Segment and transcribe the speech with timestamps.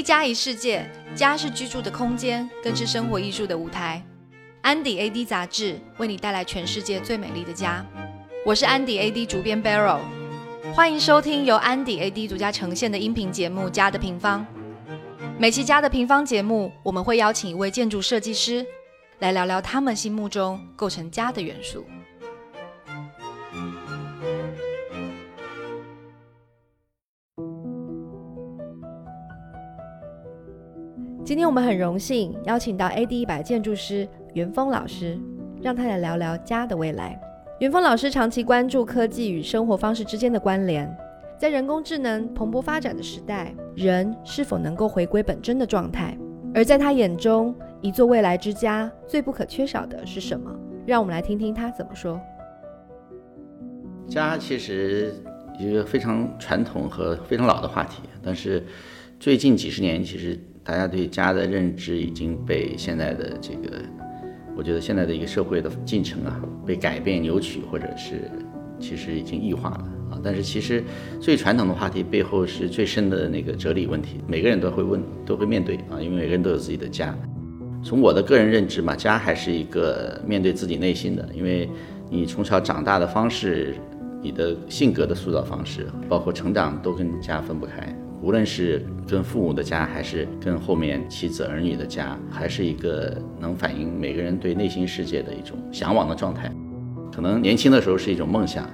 [0.00, 4.02] 一家一世界，家是居住的空间，更是生活艺术的舞台。
[4.62, 7.84] 安迪 AD 杂志为你带来全世界最美丽的家。
[8.46, 9.98] 我是安迪 AD 主编 Barrow，
[10.72, 14.40] 欢迎收听由安迪 AD 独家呈现的音频节目《家的平方》。
[15.38, 18.64] 每期《家的平方》节目，我们会邀请一位建筑设计师
[19.18, 21.84] 来聊聊他们心目中构成家的元素。
[31.30, 35.16] 今天我们很荣幸邀请到 AD 一百建筑师袁峰老师，
[35.62, 37.16] 让他来聊聊家的未来。
[37.60, 40.92] 袁峰老师长期关注科技与生活方式之间的关联，
[41.38, 46.18] 在人工智能蓬勃发展的时代，人是否能够回归本真的状态？
[46.52, 50.50] 而在他眼中，一座未来之家最不可缺少的是什么？
[50.84, 52.20] 让我们来听听他怎么说。
[54.08, 55.14] 家其实
[55.60, 58.66] 一个非常传统和非常老的话题，但是
[59.20, 60.36] 最近几十年，其实。
[60.70, 63.82] 大家对家的认知已经被现在的这个，
[64.56, 68.30] 我觉得现在的一个社会的进程啊，被改变、扭曲，或者是
[68.78, 70.20] 其实已经异化了啊。
[70.22, 70.84] 但是其实
[71.20, 77.12] 最传统的话题背后是最深的那个哲理问题，每个人都会问，都会面对啊，因为每个人都有自己的家。
[77.82, 81.68] 从我的个人认知嘛，家还是一个面对自己内心的，因为
[82.08, 83.74] 你从小长大的方式，
[84.22, 87.92] 你的性格的塑造方式，包括成长，都跟家分不开。
[88.22, 96.52] 无论是跟父母的家，还是跟后面妻子儿女的家，还是一个能反映每个人对内心世界的一种向往的状态。
[97.12, 98.68] 可能年轻的时候是一种梦想，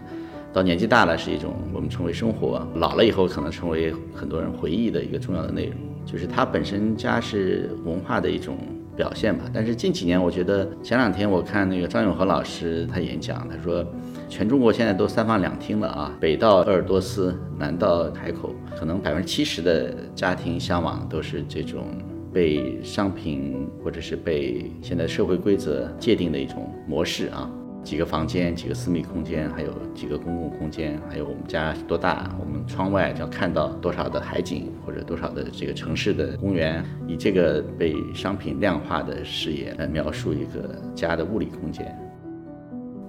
[0.52, 5.74] 到年纪大了是一种我们称为生活，老了以后可能成为很多人回忆的一个重要的内容。
[6.04, 8.58] 就是它本身家是文化的一种
[8.96, 9.44] 表现吧。
[9.52, 13.84] 但是近几年，我觉得前两天我看那个张永和老师他演讲，他说。
[14.28, 21.84] 全中国现在都三房两厅了啊，北到鄂尔多斯，南到海口，可能百分之七十的家庭向往都是这种
[22.32, 27.48] 被商品或者是被现在社会规则界定的一种模式啊，
[27.86, 41.96] 几个房间，几个私密空间，还有几个公共空间，还有我们家多大，我们窗外要看到多少的海景或者多少的这个城市的公园，以这个被商品量化的视野来描述一个家的物理空间。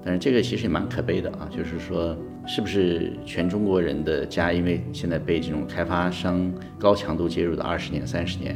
[0.06, 2.16] 但是这个其实也蛮可悲的啊，就是说，
[2.46, 8.56] 是不是全中国人的家，因为现在被这种开发商高强度介入的二十年、三十年，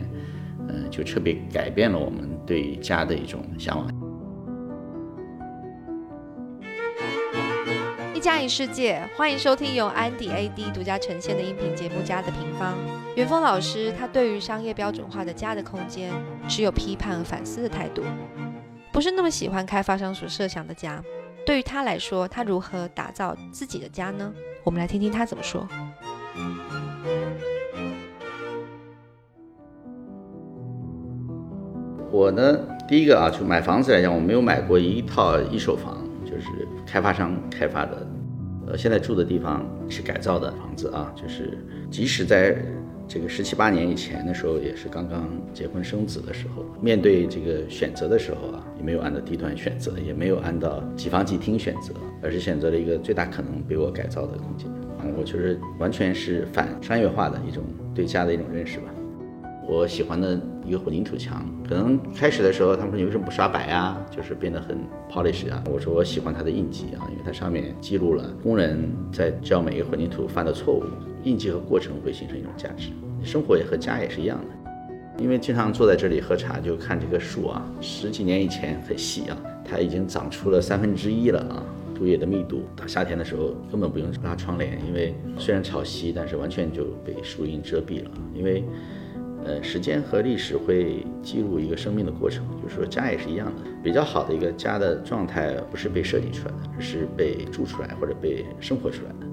[0.68, 4.01] 嗯，就彻底改变了我们对家的一种向往。
[8.22, 12.74] 家一世界，欢迎收听由安迪 AD 独家呈现的音频节目《家的平方》。
[13.16, 16.14] 元峰老师他对于商业标准化的家的空间
[16.48, 18.04] 持有批判和反思的态度，
[18.92, 21.04] 不是那么喜欢开发商所设想的家。
[21.48, 24.32] 对于他来说，他如何打造自己的家呢？
[24.64, 25.68] 我们来听听他怎么说。
[32.12, 32.56] 我呢，
[32.88, 36.46] 第一个啊，就买房子来讲，我没有买过一套一手房，就是
[36.86, 38.08] 开发商开发的。
[38.68, 41.58] 呃，现在住的地方是改造的房子啊，就是
[41.90, 42.58] 即使在。
[43.08, 54.72] 这个十七八年以前的时候，也是刚刚结婚生子的时候，面对这个选择的时候啊，也没有按照地段选择，也没有按照几房几厅选择，而是选择了一个最大可能被我改造的空间。
[55.04, 58.86] 嗯，我觉得完全是反商业化的一种对家的一种认识吧。
[59.68, 63.98] 我喜欢的一个混凝土墙，可能开始的时候他们说你为什么不刷白啊？
[64.10, 64.78] 就是变得很
[65.10, 65.64] polish 啊。
[65.72, 70.84] 我说我喜欢它的印记啊，因为它上面记录了工人在教每一个混凝土犯的错误。
[71.24, 72.90] 印记和过程会形成一种价值，
[73.24, 75.24] 生活也和家也是一样的。
[75.24, 81.64] 因为经常坐在这里喝茶，就看这个树啊，十几年以前很细啊，它已经长出了三分之一了啊，
[81.96, 82.64] 树叶的密度。
[82.76, 88.10] 到夏天的时候根本不用拉窗帘，因为虽然潮汐，但是完全就被树荫遮蔽了。
[88.34, 88.64] 因为，
[89.44, 93.64] 呃，时间和历史会记录一个生命的过程，就是说家也是一样的。
[93.84, 99.28] 比较好的一个家的状态，不是被设计出来的，而是被住出来或者被生活出来的。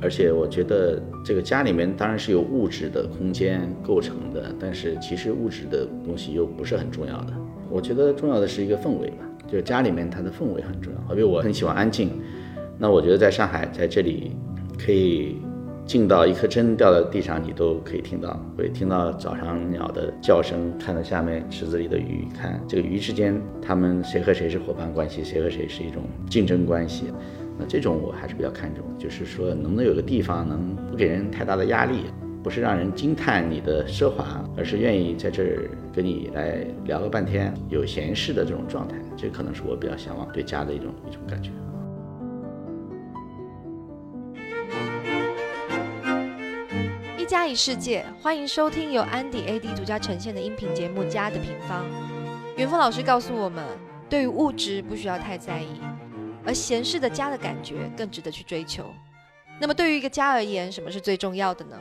[0.00, 7.32] 而且我觉得这个家里面当然是由物质的空间构成的，但是其实物质的东西又不是很重要的。
[7.68, 11.00] 我觉得重要的是一个氛围吧，就是家里面它的氛围很重要。
[11.06, 12.10] 好比我很喜欢安静，
[12.78, 14.36] 那我觉得在上海在这里
[14.78, 15.36] 可以
[15.88, 27.06] 静到一颗针掉在地上你都可以听到，会听到早上鸟的叫声，看到下面池子里的鱼，看这个鱼之间它们谁和谁是伙伴关系，谁和谁是一种竞争关系。
[27.58, 32.04] 那这种我还是比较看重，就是说能不能有个地方能不给人太大的压力，
[32.42, 41.50] 不是让人惊叹你的奢华，而是愿意在这儿跟你来聊个半天，有闲适的这种状态，这可能是我比较向往对家的一种一种感觉。
[47.28, 51.84] 家以世界，欢迎收听由安迪 AD 独家呈现的音频节目《家的平方》。
[52.56, 53.62] 元丰老师告诉我们，
[54.08, 55.78] 对于物质不需要太在意，
[56.42, 58.86] 而闲适的家的感觉更值得去追求。
[59.60, 61.76] 那么，对于一个家而言，什么是最重要的呢？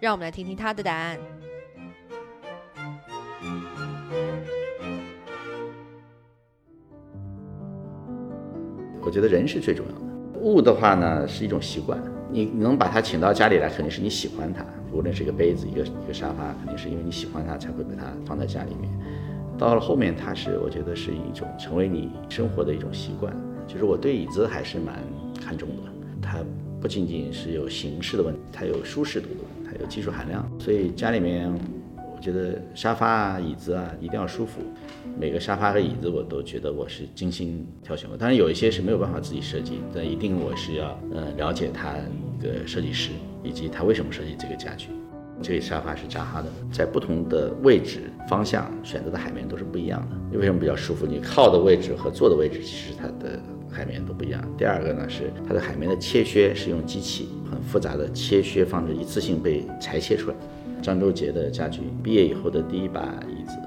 [0.00, 1.18] 让我们来听听他的答案。
[9.02, 12.02] 我觉得人是最重要的，物的话呢是一种习惯。
[12.30, 14.64] 你能把他请到家里来，肯定是你喜欢他。
[14.92, 18.90] 无论是一个杯子、一个一个沙发，肯定是因为你喜欢它才会把它放在家里面。
[19.58, 23.34] 到了后面，它是我觉得是一种成为你生活的一种习惯。
[23.66, 24.96] 就是我对椅子还是蛮
[25.40, 25.82] 看重的，
[26.22, 26.38] 它
[26.80, 30.48] 不仅仅是有形式的问题，它有舒适度的问题，它有技术含量。
[30.58, 31.52] 所以家里面。
[32.18, 34.62] 我觉得沙发啊、椅子啊一定要舒服。
[35.20, 41.94] 每个沙发和椅子我都觉得我是精心挑选过，当然有一些是没有办法自己设计，但一定我是要呃了解它
[42.38, 43.10] 一个设计师
[43.46, 44.88] 以及他为什么设计这个家具。
[45.42, 50.16] 这个沙发是扎哈的，在不同的位置方向选择的海绵都是不一样的。
[50.30, 51.06] 你为什么比较舒服？
[51.06, 53.38] 你靠的位置和坐的位置其实它的
[53.70, 54.42] 海绵都不一样。
[54.56, 60.36] 第二个呢是它的海绵的切削是用机器很复杂的切削方式一次性被裁切出来。
[60.80, 63.58] 张周杰的家具毕业以后的第一把椅子，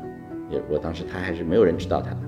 [0.51, 2.21] 也我当时他还是没有人知道他的，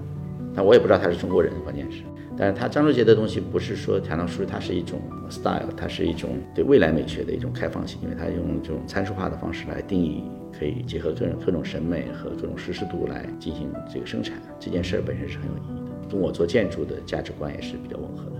[0.54, 2.04] 但我也不知道他是中国人，关键是，
[2.38, 5.00] 但是他张周杰的东西不是说谈到舒适，它是一种
[5.30, 10.24] style，它是一种对未来美学的一种开放性，因为它用这种参数化的方式来定义，
[10.58, 18.36] 可以结合各种各种审美和各种舒适度来进行这个生产，这件事儿本身是很有意义的，跟我做建筑的价值观也是比较吻合的。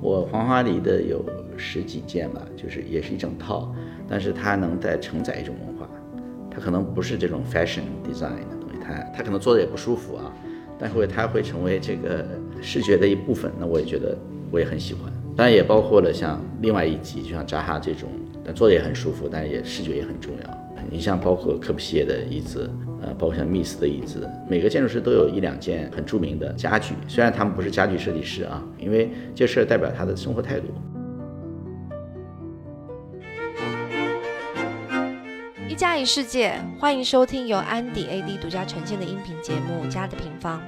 [0.00, 1.24] 我黄花梨的有
[1.56, 3.74] 十几件吧，就是也是一整套。
[4.08, 5.88] 但是它能再承载一种文化，
[6.50, 10.32] 它可能不是这种 fashion design 的东西，它它可能做的也不舒服啊，
[10.80, 12.24] 但会它会成为这个
[12.62, 14.16] 视觉的一部分，那我也觉得
[14.50, 15.12] 我也很喜欢。
[15.36, 18.08] 当然也包括了像另外一集，就像扎哈这种，
[18.44, 20.58] 但做的也很舒服，但也视觉也很重要。
[20.90, 22.68] 你像包括科布西耶的椅子，
[23.02, 30.66] 呃，包括像密斯的椅子，每个建筑师都有一两件很著名的家具，虽然他们不是家具设计师啊，因为这事儿代表他的生活态度。
[35.76, 40.58] 家一世界，欢迎收听由安迪 AD 独家呈现的音频节目《家的平方》。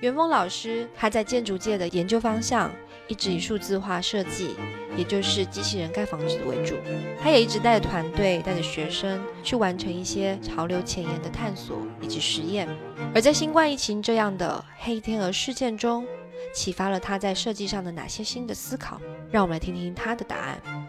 [0.00, 2.70] 袁峰老师他在建筑界的研究方向
[3.08, 4.54] 一直以数字化设计，
[4.96, 6.76] 也就是机器人盖房子为主。
[7.20, 12.68] 他也一直带着团队，带着学生去完成一些潮流前沿的探索以及实验。
[13.14, 16.06] 而在新冠疫情这样的黑天鹅事件中，
[16.54, 19.00] 启发了他在设计上的哪些新的思考？
[19.30, 20.83] 让我们来听听他的答案。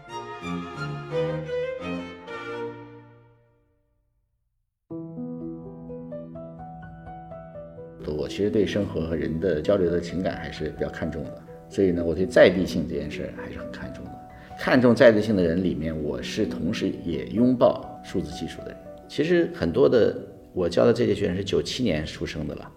[8.36, 14.10] 其实对生活和人的交流的情感还是比较看重的，所以呢，我对在地性这件事还是很看重的。
[14.58, 18.76] 看重在地性的人里面，我是同时也拥抱数字技术的人。
[19.08, 20.14] 其实很多的
[20.52, 22.70] 我教的这些学生是九七年出生的了，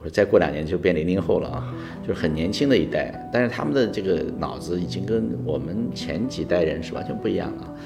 [0.00, 1.72] 我说再过两年就变零零后了啊，
[2.04, 7.76] 就是很年轻的一代，但是他们的这个脑子已经跟我们前几代人是完全不一样了。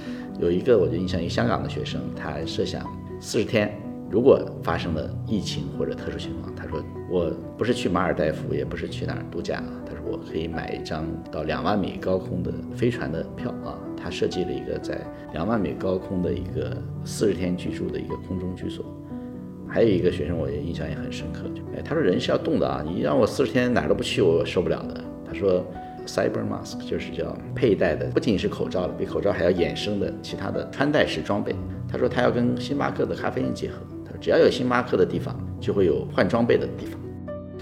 [0.41, 2.83] 有一个我就印象，一个香港的学生，他设想
[3.21, 3.71] 四十天。
[4.11, 9.63] 如果发生了疫情或者特殊情况，说我不是去马尔代夫，也不是去哪儿度假。
[9.87, 13.79] 他说我可以买一张到两万米高空的飞船的票啊。
[13.97, 15.01] 他设计了一个在
[15.33, 18.85] 两万米高空的一个四十天居住的一个空中居所。
[19.67, 25.05] 还有一个学生，我也印象也很深刻，就哎，他说人是要动的啊，你让我四十天哪儿都不去，我受不了的。
[25.27, 25.63] 他说
[26.07, 31.55] ，cyber mask 就是叫佩戴的，不仅是口罩了，比口罩还要衍生的其他的穿戴式装备。
[31.87, 33.77] 他说他要跟星巴克的咖啡因结合。
[34.07, 36.99] 他说只要有星巴克的地方，就会有换装备的地方。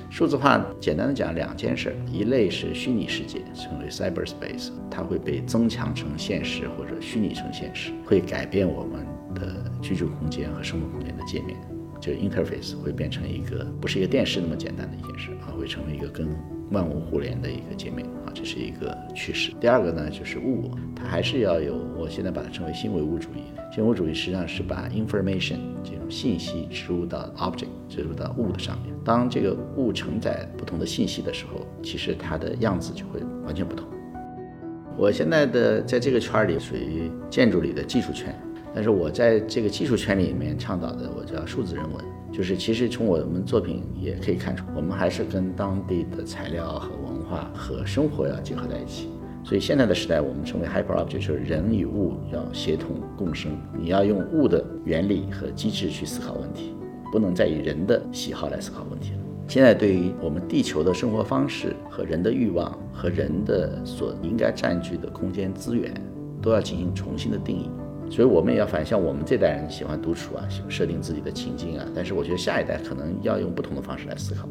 [0.09, 11.59] 数字化简单的讲两件事，一类是虚拟世界，称为 cyberspace，它会被增强成现实或者虚拟成现实，会改变我们的居住空间和生活空间的界面，
[12.01, 16.29] 就 interface 会变成一个不是一个电视那么简单的一件事，啊会成为一个跟
[16.71, 19.53] 万物互联的一个界面啊，这是一个趋势。
[19.61, 23.43] 第二个呢，就是物，它还是要有，我现在把它称为新唯物主义。
[23.73, 28.95] 新唯物主义实际上是把 information 这种信息植入到 object，植入到物的上面。
[29.05, 33.87] 当这个物承载不同的信息的时候，其实它的样子就会完全不同。
[34.97, 38.35] 我现在的在这个圈里属于建筑里的技术圈，
[38.75, 49.09] 但是我在这个技术圈里面倡导的，我叫数字人文，就是其实从我们作品也可以看出，我们还是跟当地的材料和文化和生活要结合在一起。
[49.43, 53.53] 所以现在的时代，我们称为 hyper object，就是人与物要协同共生。
[53.79, 56.75] 你要用物的原理和机制去思考问题，
[57.13, 59.19] 不能再以人的喜好来思考问题了。
[59.47, 65.95] 现在对于我们地球的生活方式和人的欲望和人的所应该占据的空间资源，
[66.43, 67.71] 都要进行重新的定义。
[68.11, 74.49] 所以我们也要反向，我们这代人喜欢独处啊，设定自己的情境啊，但是我觉得下一代可能要用不同的方式来思考。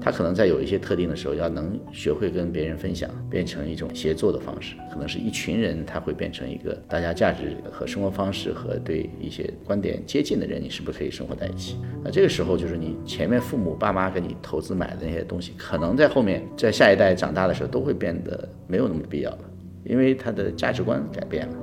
[0.00, 4.76] 他可能在有一些特定的时候，要能学会跟别人分享，变成一种协作的方式。
[4.92, 11.78] 可能是一群人，他会变成一个大家价值和生活方式和对一些观点接近的人，你是不是可以生活在一起？
[12.02, 19.38] 那这个时候，就是你前面父母爸妈给你投资买的那些东西，可能在后面在下一代长大的时候都会变得没有那么必要了，
[19.84, 21.56] 因为他的价值观改变了。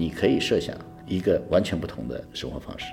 [0.00, 0.74] 你可以设想
[1.06, 2.86] 一个完全不同的生活方式、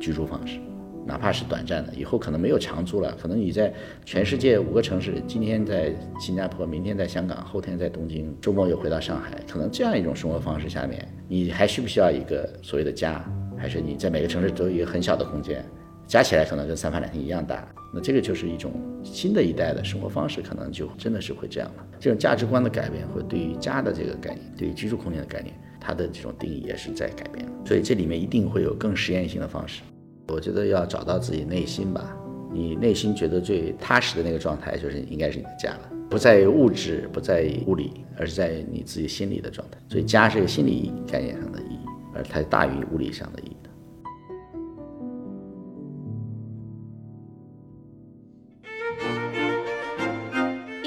[0.00, 0.58] 居住方式。
[1.04, 3.14] 哪怕是短暂的，以后可能没有长租了。
[3.20, 3.70] 可能你在
[4.06, 9.38] 全世界五个城市，今天在新加坡，明天在香港，后天在东京，周末又回到上海。
[9.46, 13.22] 可能这样一种生活方式下面，你还需不需要一个所谓的家？
[13.58, 15.62] 还是你在每个城市都有一个很小的空间，
[16.06, 17.68] 加起来可能跟三房两厅一样大？
[17.92, 21.84] 那这个就是一种新的一代的生活方式，可能就真的是会这样了。
[22.00, 25.54] 这种价值观的改变，或对于家的这个概念，对于居住空间的概念，
[25.84, 27.46] 它的这种定义也是在改变。
[27.66, 29.82] 所以这里面一定会有更实验性的方式。
[30.28, 32.16] 我觉得要找到自己内心吧，
[32.50, 39.78] 你内心觉得最踏实的那个状态，就是应该是你的家了，不在于物质，不在于物理，而是在于你自己心理的状态。
[39.88, 43.53] 所以家是一个心理概念上的意义，而它大于物理上的意义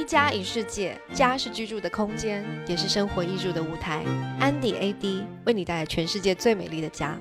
[0.08, 4.06] 家与世界，家是居住的空间，也是生活艺术的舞台。
[4.40, 7.20] 安迪 AD 为你带来全世界最美丽的家。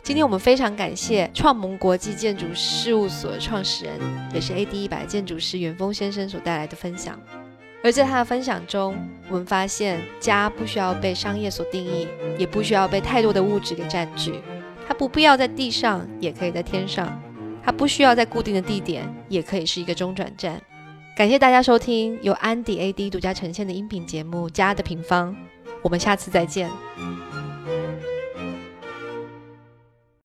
[0.00, 3.98] 今天我们非常感谢创盟国际建筑事务所的创始人，
[4.32, 7.20] 也是 AD 一百建筑师袁峰先生所带来的分享。
[7.82, 8.96] 而在他的分享中，
[9.28, 12.06] 我们发现家不需要被商业所定义，
[12.38, 14.40] 也不需要被太多的物质给占据。
[14.86, 17.08] 它不必要在地上，也可以在天上；
[17.60, 20.62] 它不需要在固定的地点，也可以是一个中转站。
[21.16, 25.32] 感谢大家收听由安迪 AD 独家呈现的音频节目《家的平方》，
[25.80, 26.68] 我们下次再见。